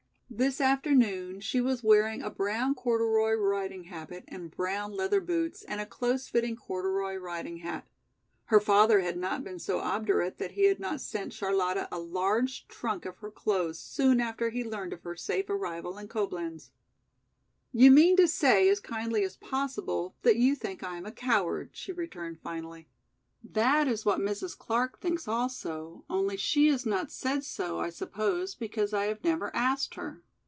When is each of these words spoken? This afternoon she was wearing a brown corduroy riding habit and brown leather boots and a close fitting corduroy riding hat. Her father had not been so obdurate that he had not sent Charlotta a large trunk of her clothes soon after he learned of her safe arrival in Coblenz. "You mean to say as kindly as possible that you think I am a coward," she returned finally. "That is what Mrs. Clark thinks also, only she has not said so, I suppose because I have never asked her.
This 0.33 0.61
afternoon 0.61 1.41
she 1.41 1.59
was 1.59 1.83
wearing 1.83 2.21
a 2.21 2.29
brown 2.29 2.73
corduroy 2.73 3.33
riding 3.33 3.83
habit 3.83 4.23
and 4.29 4.49
brown 4.49 4.93
leather 4.93 5.19
boots 5.19 5.61
and 5.63 5.81
a 5.81 5.85
close 5.85 6.29
fitting 6.29 6.55
corduroy 6.55 7.15
riding 7.17 7.57
hat. 7.57 7.85
Her 8.45 8.61
father 8.61 9.01
had 9.01 9.17
not 9.17 9.43
been 9.43 9.59
so 9.59 9.79
obdurate 9.79 10.37
that 10.37 10.51
he 10.51 10.67
had 10.67 10.79
not 10.79 11.01
sent 11.01 11.33
Charlotta 11.33 11.89
a 11.91 11.99
large 11.99 12.65
trunk 12.69 13.03
of 13.05 13.17
her 13.17 13.29
clothes 13.29 13.77
soon 13.77 14.21
after 14.21 14.51
he 14.51 14.63
learned 14.63 14.93
of 14.93 15.03
her 15.03 15.17
safe 15.17 15.49
arrival 15.49 15.97
in 15.97 16.07
Coblenz. 16.07 16.71
"You 17.73 17.91
mean 17.91 18.15
to 18.15 18.25
say 18.25 18.69
as 18.69 18.79
kindly 18.79 19.25
as 19.25 19.35
possible 19.35 20.15
that 20.21 20.37
you 20.37 20.55
think 20.55 20.81
I 20.81 20.95
am 20.95 21.05
a 21.05 21.11
coward," 21.11 21.71
she 21.73 21.91
returned 21.91 22.39
finally. 22.41 22.87
"That 23.43 23.87
is 23.87 24.05
what 24.05 24.19
Mrs. 24.19 24.55
Clark 24.55 24.99
thinks 25.01 25.27
also, 25.27 26.05
only 26.11 26.37
she 26.37 26.67
has 26.67 26.85
not 26.85 27.11
said 27.11 27.43
so, 27.43 27.79
I 27.79 27.89
suppose 27.89 28.53
because 28.53 28.93
I 28.93 29.05
have 29.05 29.23
never 29.23 29.53
asked 29.55 29.95
her. 29.95 30.21